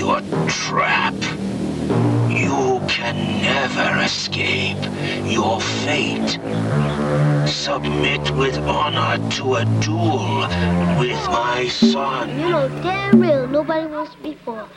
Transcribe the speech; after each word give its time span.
see 0.00 0.06
your 0.06 0.20
trap. 0.48 1.14
You 2.30 2.80
can 2.88 3.16
never 3.42 4.02
escape 4.02 4.78
your 5.24 5.60
fate. 5.60 6.38
Submit 7.48 8.30
with 8.36 8.56
honor 8.58 9.18
to 9.30 9.54
a 9.56 9.64
duel 9.80 10.46
with 10.98 11.26
my 11.28 11.68
son. 11.68 12.30
You 12.38 12.48
know 12.48 12.68
damn 12.82 13.20
real 13.20 13.46
nobody 13.46 13.86
wants 13.86 14.14
to 14.14 14.22
be 14.22 14.34
fought. 14.44 14.70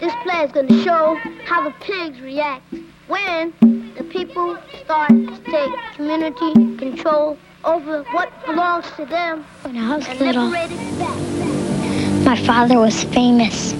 This 0.00 0.12
play 0.22 0.44
is 0.44 0.52
gonna 0.52 0.82
show 0.84 1.16
how 1.44 1.64
the 1.64 1.74
pigs 1.80 2.20
react 2.20 2.62
when 3.08 3.52
the 3.96 4.04
people 4.04 4.56
start 4.84 5.10
to 5.10 5.38
take 5.50 5.72
community 5.96 6.52
control 6.76 7.36
over 7.64 8.02
what 8.12 8.30
belongs 8.46 8.86
to 8.96 9.04
them 9.06 9.44
When 9.62 9.76
I 9.78 9.96
was 9.96 10.06
and 10.06 10.20
little, 10.20 10.44
liberate 10.44 10.70
it 10.70 10.98
back. 10.98 12.24
my 12.24 12.36
father 12.46 12.78
was 12.78 13.04
famous. 13.04 13.72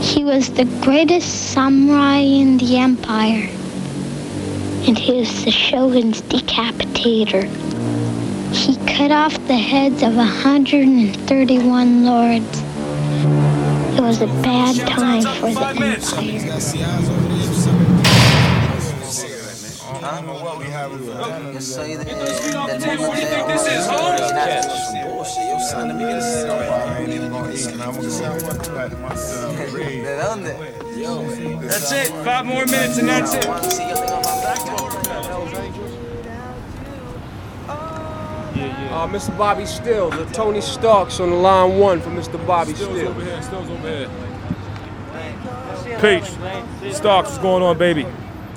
He 0.00 0.24
was 0.24 0.50
the 0.50 0.64
greatest 0.82 1.52
samurai 1.52 2.18
in 2.18 2.58
the 2.58 2.76
empire. 2.76 3.48
And 4.86 4.96
he 4.96 5.12
was 5.20 5.44
the 5.44 5.50
shogun's 5.50 6.22
decapitator. 6.22 7.44
He 8.52 8.76
cut 8.86 9.10
off 9.10 9.34
the 9.46 9.56
heads 9.56 10.02
of 10.02 10.14
131 10.16 12.04
lords. 12.04 12.62
It 13.98 14.00
was 14.00 14.22
a 14.22 14.26
bad 14.42 14.76
time 14.86 15.22
for 15.22 15.50
the 15.50 15.60
empire. 15.60 16.58
That's 31.66 31.92
it. 31.92 32.08
Five 32.24 32.46
more 32.46 32.64
minutes 32.66 32.98
and 32.98 33.08
that's 33.08 33.34
it. 33.34 33.46
Uh, 38.90 39.06
Mr. 39.06 39.36
Bobby 39.36 39.66
Stills, 39.66 40.14
the 40.14 40.24
Tony 40.26 40.60
Starks 40.60 41.20
on 41.20 41.30
the 41.30 41.36
line 41.36 41.78
one 41.78 42.00
for 42.00 42.10
Mr. 42.10 42.44
Bobby 42.46 42.74
Stills 42.74 42.98
Stills. 42.98 43.16
over 43.16 43.24
here, 43.24 43.42
Stills 43.42 43.70
over 43.70 43.88
here. 43.88 44.08
Peace. 46.00 46.96
Starks, 46.96 47.30
what's 47.30 47.38
going 47.38 47.62
on, 47.62 47.78
baby? 47.78 48.06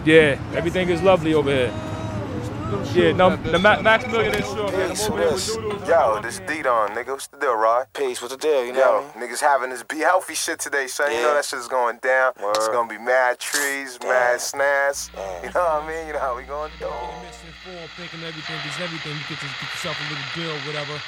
Yeah, 0.06 0.40
everything 0.54 0.90
is 0.90 1.02
lovely 1.02 1.34
over 1.34 1.50
here. 1.50 1.91
Yeah, 2.94 3.12
no, 3.12 3.36
the 3.36 3.60
Ma- 3.60 3.82
Max 3.82 4.08
Millionaire 4.08 4.42
show, 4.44 4.68
man. 4.72 4.92
I'm 4.92 5.12
over 5.12 5.22
here 5.22 5.32
with 5.34 5.48
Doodle. 5.48 5.88
Yo, 5.88 6.22
this 6.22 6.40
D-Don, 6.40 6.92
nigga. 6.92 7.08
What's 7.10 7.28
the 7.28 7.38
deal, 7.38 7.56
Rod? 7.56 7.88
Peace, 7.94 8.22
what's 8.22 8.34
the 8.34 8.40
deal? 8.40 8.66
You 8.66 8.72
know 8.74 8.80
Yo, 8.80 9.02
what 9.02 9.16
I 9.16 9.20
mean? 9.20 9.30
niggas 9.30 9.42
having 9.42 9.70
this 9.72 9.84
be 9.84 10.00
healthy 10.00 10.36
shit 10.36 10.60
today, 10.60 10.88
son. 10.88 11.12
You 11.12 11.18
know 11.22 11.28
Yeah. 11.30 11.34
that 11.36 11.46
shit's 11.46 11.68
going 11.68 12.00
down. 12.02 12.32
It's 12.40 12.68
gonna 12.70 12.88
be 12.88 12.98
mad 12.98 13.40
trees, 13.40 14.00
mad 14.04 14.40
snaps. 14.40 15.10
You 15.44 15.52
know 15.52 15.60
what 15.64 15.84
I 15.84 15.88
mean? 15.88 16.08
You 16.08 16.14
know 16.14 16.20
how 16.20 16.38
we 16.38 16.44
going 16.44 16.72
to 16.72 16.78
do. 16.80 16.90
misinformed, 17.26 17.90
thinking 17.98 18.24
everything 18.24 18.56
is 18.68 18.80
everything. 18.80 19.14
You 19.20 19.24
get, 19.28 19.40
to, 19.40 19.46
get 19.46 19.70
yourself 19.72 19.98
a 20.00 20.04
little 20.08 20.30
deal, 20.36 20.68
whatever. 20.68 21.02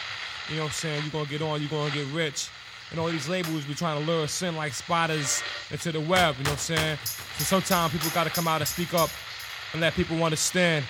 You 0.50 0.56
know 0.58 0.64
what 0.64 0.68
I'm 0.68 0.74
saying? 0.74 1.02
You're 1.04 1.12
gonna 1.12 1.30
get 1.30 1.42
on, 1.42 1.62
you're 1.62 1.70
gonna 1.70 1.92
get 1.92 2.08
rich. 2.14 2.50
And 2.92 3.00
all 3.00 3.08
these 3.08 3.30
labels 3.30 3.64
be 3.64 3.74
trying 3.74 4.00
to 4.04 4.06
lure 4.12 4.24
us 4.24 4.42
in 4.42 4.56
like 4.58 4.74
spiders 4.74 5.42
into 5.72 5.92
the 5.94 6.02
web, 6.02 6.36
you 6.38 6.44
know 6.44 6.52
what 6.52 6.70
I'm 6.70 6.78
saying? 6.78 6.98
So 7.38 7.44
sometimes 7.46 7.94
people 7.94 8.10
gotta 8.14 8.30
come 8.30 8.48
out 8.50 8.60
and 8.62 8.68
speak 8.68 8.94
up 8.94 9.10
and 9.72 9.82
let 9.82 9.94
people 9.94 10.22
understand 10.24 10.86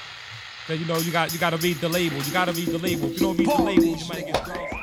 that 0.68 0.78
you 0.78 0.86
know 0.86 0.98
you 0.98 1.12
got 1.12 1.34
you 1.34 1.40
gotta 1.40 1.58
read 1.58 1.78
the 1.78 1.90
label. 1.90 2.18
You 2.18 2.32
gotta 2.32 2.54
read 2.54 2.68
the 2.68 2.78
label. 2.78 3.12
If 3.12 3.14
you 3.14 3.20
don't 3.20 3.38
read 3.38 3.48
the 3.48 3.62
label, 3.62 3.84
you 3.84 4.08
might 4.08 4.26
get 4.26 4.44
crazy. 4.44 4.74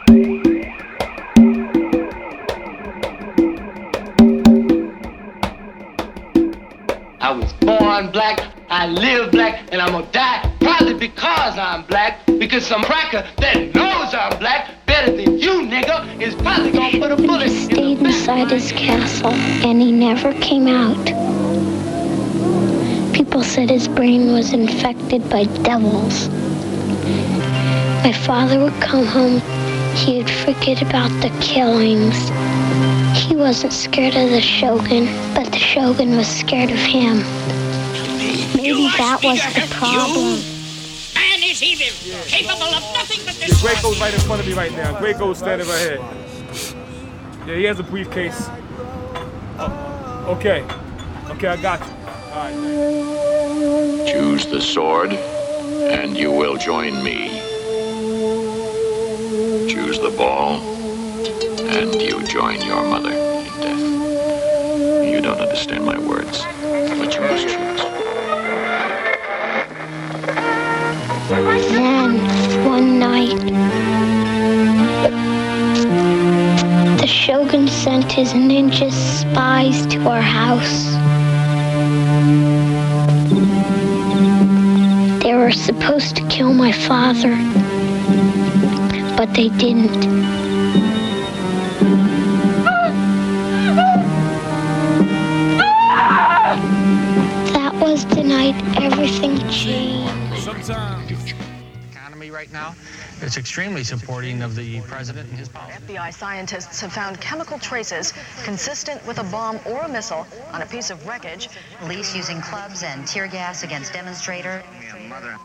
I 7.23 7.33
was 7.33 7.53
born 7.55 8.11
black, 8.11 8.41
I 8.69 8.87
live 8.89 9.31
black, 9.31 9.69
and 9.73 9.81
I'm 9.81 9.93
gonna 9.93 10.11
die 10.11 10.53
probably 10.61 10.95
because 10.95 11.57
I'm 11.59 11.85
black. 11.85 12.27
Because 12.27 12.67
some 12.67 12.83
cracker 12.83 13.27
that 13.39 13.75
knows 13.75 14.15
I'm 14.15 14.39
black 14.39 14.85
better 14.87 15.13
than 15.13 15.39
you, 15.39 15.63
nigga, 15.63 16.21
is 16.21 16.35
probably 16.35 16.73
gonna 16.73 16.99
put 16.99 17.13
a 17.13 17.17
bullet 17.17 17.43
in 17.43 17.49
the 17.49 17.61
Stayed 17.65 17.99
inside 18.01 18.51
his 18.51 18.73
castle, 18.73 19.31
and 19.31 19.81
he 19.81 19.93
never 19.93 20.33
came 20.41 20.67
out. 20.67 21.40
People 23.31 23.45
said 23.45 23.71
his 23.71 23.87
brain 23.87 24.33
was 24.33 24.53
infected 24.53 25.31
by 25.31 25.45
devils. 25.63 26.29
My 28.03 28.13
father 28.13 28.59
would 28.59 28.73
come 28.83 29.07
home, 29.07 29.41
he 29.95 30.19
would 30.19 30.29
forget 30.29 30.83
about 30.83 31.11
the 31.23 31.31
killings. 31.41 32.19
He 33.17 33.37
wasn't 33.37 33.73
scared 33.73 34.17
of 34.17 34.31
the 34.31 34.41
shogun, 34.41 35.07
but 35.33 35.47
the 35.53 35.61
shogun 35.61 36.17
was 36.17 36.27
scared 36.27 36.73
of 36.73 36.79
him. 36.79 37.19
Maybe 38.57 38.91
that 38.99 39.21
was 39.23 39.39
the 39.55 39.73
problem. 39.77 40.41
Man 41.15 41.41
is 41.45 41.63
evil, 41.63 41.87
capable 42.27 42.65
of 42.65 42.83
nothing 42.95 43.21
but 43.25 43.39
Yeah, 43.39 43.55
Draco's 43.61 44.01
right 44.01 44.13
in 44.13 44.21
front 44.23 44.41
of 44.41 44.49
me 44.49 44.55
right 44.55 44.73
now. 44.73 44.99
Draco's 44.99 45.39
standing 45.39 45.69
right 45.69 45.79
here. 45.79 46.01
Yeah, 47.47 47.55
he 47.55 47.63
has 47.63 47.79
a 47.79 47.85
briefcase. 47.85 48.49
Oh, 49.61 50.37
okay. 50.37 50.65
Okay, 51.31 51.47
I 51.47 51.57
got 51.63 51.79
you. 51.79 52.01
All 52.33 52.37
right. 52.37 53.20
Choose 53.71 54.47
the 54.47 54.61
sword, 54.61 55.13
and 55.13 56.17
you 56.17 56.33
will 56.33 56.57
join 56.57 57.05
me. 57.05 57.29
Choose 59.71 60.01
the 60.01 60.11
ball, 60.19 60.61
and 61.61 61.95
you 62.03 62.21
join 62.27 62.61
your 62.63 62.83
mother 62.83 63.13
in 63.13 63.61
death. 63.61 63.79
You 65.13 65.21
don't 65.21 65.41
understand 65.41 65.85
my 65.85 65.99
words, 66.01 66.43
but 66.99 67.15
you 67.15 67.21
must 67.21 67.47
choose. 67.47 67.83
Then, 71.71 72.19
one 72.67 72.99
night, 72.99 73.39
the 77.01 77.07
shogun 77.07 77.69
sent 77.69 78.11
his 78.11 78.33
ninja 78.33 78.91
spies 78.91 79.87
to 79.87 80.09
our 80.09 80.21
house. 80.21 80.90
Were 85.51 85.55
supposed 85.55 86.15
to 86.15 86.25
kill 86.29 86.53
my 86.53 86.71
father, 86.71 87.35
but 89.17 89.35
they 89.35 89.49
didn't. 89.49 90.01
That 97.53 97.75
was 97.81 98.07
the 98.07 98.23
night 98.23 98.55
everything 98.81 99.41
changed. 99.49 100.15
economy 101.91 102.31
right 102.31 102.53
now. 102.53 102.77
It's 103.23 103.37
extremely 103.37 103.85
supporting 103.85 104.43
of 104.43 104.57
the 104.57 104.81
president 104.83 105.29
and 105.29 105.39
his 105.39 105.49
policy. 105.49 105.79
FBI 105.87 106.13
scientists 106.13 106.81
have 106.81 106.93
found 106.93 107.21
chemical 107.21 107.59
traces 107.59 108.15
consistent 108.45 109.05
with 109.07 109.19
a 109.19 109.25
bomb 109.25 109.61
or 109.67 109.83
a 109.83 109.89
missile 109.89 110.27
on 110.53 110.63
a 110.63 110.67
piece 110.67 110.89
of 110.91 111.07
wreckage. 111.07 111.51
Police 111.81 112.17
using 112.17 112.41
clubs 112.41 112.83
and 112.83 113.07
tear 113.07 113.27
gas 113.27 113.63
against 113.63 113.93
demonstrators. 113.93 114.63
mother, 115.07 115.37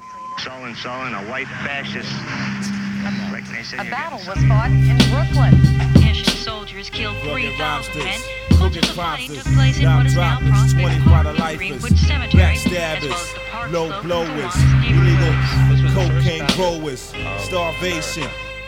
so 0.42 0.52
and 0.52 0.76
so, 0.78 0.90
and 0.90 1.16
a 1.16 1.30
white 1.30 1.48
fascist. 1.48 2.12
Like 3.32 3.44
A 3.74 3.90
battle 3.90 4.20
was 4.26 4.44
fought 4.46 4.72
in 4.72 4.98
Brooklyn. 5.12 5.54
Hessian 6.02 6.38
soldiers 6.38 6.90
killed 6.90 7.16
Rugged 7.28 7.54
3,000 7.56 7.98
men. 7.98 8.06
rosters, 8.08 8.60
Much 8.60 8.76
of 8.78 8.82
the 8.82 8.88
fighting 8.94 9.36
took 9.36 9.44
place 9.54 9.78
in 9.80 9.86
what 9.86 10.06
is 10.06 10.16
now 10.16 10.40
Prospect 10.40 10.82
20 10.82 11.00
Park 11.02 11.24
quarter 11.24 11.40
lifers, 11.40 11.58
Greenwood 11.58 11.98
Cemetery, 11.98 12.44
as 12.44 12.66
well 12.66 12.76
as 12.76 13.04
backstabbers, 13.04 13.34
the 13.34 13.40
park 13.52 13.72
low 13.72 13.88
slope 13.90 14.04
blowers, 14.04 14.56
along 14.56 14.86
illegal 14.86 15.34
neighborhoods. 15.76 16.45
Cocaine 16.56 16.80
growers, 16.80 17.14
starvation, 17.40 18.28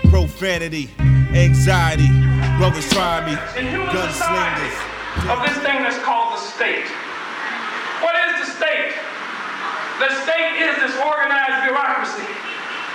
profanity, 0.10 0.90
anxiety, 1.34 2.08
brothers 2.58 2.88
try 2.90 3.26
me, 3.26 3.34
In 3.60 3.68
human 3.72 3.88
gunslingers. 3.88 4.76
of 5.32 5.48
this 5.48 5.58
thing 5.64 5.82
that's 5.84 5.98
called 6.04 6.34
the 6.36 6.42
state. 6.42 6.86
What 8.02 8.16
is 8.30 8.46
the 8.46 8.52
state? 8.52 8.94
The 10.00 10.10
state 10.24 10.62
is 10.62 10.76
this 10.78 10.96
organized 11.02 11.64
bureaucracy. 11.64 12.28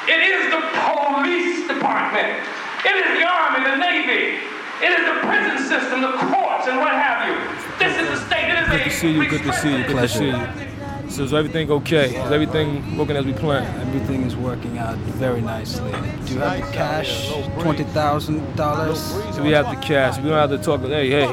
It 0.09 0.21
is 0.23 0.51
the 0.51 0.61
police 0.61 1.67
department. 1.69 2.39
It 2.85 2.95
is 2.95 3.19
the 3.19 3.27
army, 3.27 3.65
the 3.65 3.77
navy. 3.77 4.39
It 4.83 4.91
is 4.99 5.07
the 5.07 5.27
prison 5.27 5.59
system, 5.69 6.03
the 6.03 6.13
courts, 6.19 6.67
and 6.67 6.79
what 6.79 6.93
have 6.93 7.29
you. 7.29 7.39
This 7.79 7.97
is 7.99 8.09
the 8.09 8.27
state. 8.27 8.51
It 8.51 8.63
is 8.63 8.69
Good 8.69 8.81
a 8.81 8.85
to 8.85 8.91
see 8.91 9.13
you. 9.13 9.29
Good 9.29 9.43
to 9.43 9.53
see 9.53 9.77
you. 9.77 9.85
Good 9.85 9.97
to 9.97 10.09
see 10.09 10.27
you. 10.27 10.72
So 11.13 11.25
is 11.25 11.35
everything 11.35 11.71
okay? 11.71 12.17
Is 12.17 12.33
everything 12.33 12.97
working 12.97 13.17
as 13.17 13.27
we 13.27 13.35
planned? 13.35 13.67
Everything 13.87 14.23
is 14.23 14.35
working 14.35 14.79
out 14.79 14.97
very 14.97 15.43
nicely. 15.43 15.93
Do 16.25 16.33
you 16.33 16.41
have 16.41 16.65
the 16.65 16.73
cash? 16.73 17.31
Twenty 17.61 17.85
thousand 17.85 18.57
dollars. 18.57 18.99
So 19.35 19.43
we 19.43 19.51
have 19.51 19.69
the 19.69 19.87
cash. 19.87 20.17
We 20.17 20.31
don't 20.31 20.39
have 20.39 20.49
to 20.49 20.57
talk. 20.57 20.81
Hey, 20.81 21.11
hey. 21.11 21.27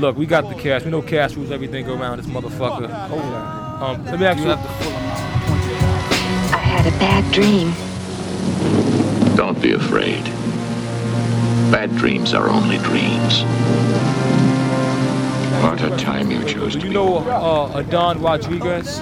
Look, 0.00 0.16
we 0.16 0.26
got 0.26 0.48
the 0.48 0.56
cash. 0.56 0.82
We 0.84 0.90
know 0.90 1.00
cash 1.00 1.36
rules 1.36 1.52
everything 1.52 1.88
around 1.88 2.16
this 2.16 2.26
motherfucker. 2.26 2.90
Hold 3.06 3.22
on. 3.22 3.82
Um, 3.82 4.04
let 4.04 4.18
me 4.18 4.26
ask 4.26 4.38
you. 4.38 4.46
you 4.46 4.50
have 4.50 4.60
the 4.60 4.68
full 4.82 4.92
amount? 4.92 5.20
I 6.52 6.58
had 6.58 6.86
a 6.92 6.98
bad 6.98 7.32
dream. 7.32 7.72
Don't 9.36 9.62
be 9.62 9.74
afraid. 9.74 10.24
Bad 11.70 11.94
dreams 11.96 12.34
are 12.34 12.48
only 12.48 12.78
dreams. 12.78 13.44
What 15.62 15.80
a 15.82 15.90
time 15.96 16.30
you 16.30 16.44
chose 16.44 16.74
Do 16.74 16.80
to 16.80 16.86
you 16.86 16.90
be. 16.90 16.94
know 16.94 17.18
uh, 17.18 17.78
Adon 17.78 18.20
Rodriguez? 18.20 18.98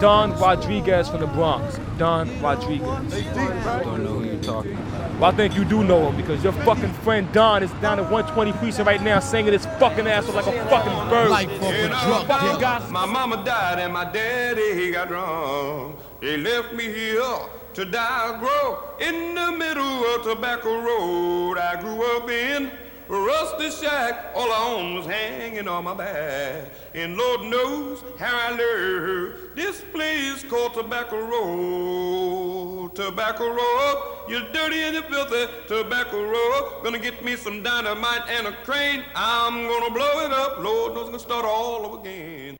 Don 0.00 0.32
Rodriguez 0.38 1.08
from 1.08 1.20
the 1.20 1.26
Bronx. 1.26 1.78
Don 1.98 2.40
Rodriguez. 2.40 2.86
I 2.86 3.82
Don't 3.82 4.04
know 4.04 4.14
who 4.14 4.24
you're 4.24 4.42
talking 4.42 4.72
about. 4.72 5.14
Well, 5.14 5.24
I 5.24 5.32
think 5.34 5.56
you 5.56 5.64
do 5.64 5.84
know 5.84 6.08
him 6.10 6.16
because 6.16 6.42
your 6.42 6.52
fucking 6.52 6.92
friend 7.04 7.30
Don 7.32 7.62
is 7.62 7.70
down 7.74 7.98
at 7.98 8.04
120 8.10 8.52
precinct 8.52 8.86
right 8.86 9.02
now 9.02 9.20
singing 9.20 9.52
his 9.52 9.66
fucking 9.78 10.06
ass 10.06 10.28
off 10.28 10.34
like 10.36 10.46
a 10.46 10.68
fucking 10.68 11.10
bird. 11.10 11.30
Life 11.30 11.50
a 11.50 11.58
drug 11.88 12.26
Fucking 12.26 12.48
dealer. 12.48 12.60
God. 12.60 12.90
My 12.90 13.06
mama 13.06 13.44
died 13.44 13.78
and 13.80 13.92
my 13.92 14.04
daddy 14.10 14.74
he 14.74 14.90
got 14.90 15.08
drunk. 15.08 15.96
He 16.20 16.36
left 16.36 16.72
me 16.72 16.84
here 16.84 17.22
to 17.74 17.84
die 17.84 18.38
grow 18.38 18.78
in 19.00 19.34
the 19.34 19.52
middle 19.52 20.04
of 20.14 20.22
Tobacco 20.22 20.80
Road. 20.80 21.58
I 21.58 21.80
grew 21.80 22.16
up 22.16 22.28
in 22.30 22.66
a 22.66 22.83
rusty 23.08 23.70
shack. 23.70 24.32
All 24.34 24.50
I 24.50 24.74
owned 24.74 24.96
was 24.96 25.06
hanging 25.06 25.68
on 25.68 25.84
my 25.84 25.94
back. 25.94 26.70
And 26.94 27.16
Lord 27.16 27.42
knows 27.42 28.02
how 28.18 28.36
I 28.36 28.56
learned 28.56 29.54
this 29.54 29.80
place 29.92 30.44
called 30.44 30.74
Tobacco 30.74 31.20
Road. 31.20 32.94
Tobacco 32.94 33.48
Road, 33.48 34.28
you're 34.28 34.48
dirty 34.52 34.82
and 34.82 34.94
you're 34.94 35.02
filthy. 35.04 35.52
Tobacco 35.66 36.22
Road, 36.22 36.82
gonna 36.82 36.98
get 36.98 37.24
me 37.24 37.36
some 37.36 37.62
dynamite 37.62 38.28
and 38.28 38.46
a 38.46 38.52
crane. 38.64 39.04
I'm 39.14 39.66
gonna 39.66 39.92
blow 39.92 40.24
it 40.24 40.32
up. 40.32 40.58
Lord 40.58 40.94
knows 40.94 41.06
I'm 41.06 41.12
gonna 41.12 41.18
start 41.18 41.44
all 41.44 41.86
over 41.86 42.00
again. 42.00 42.58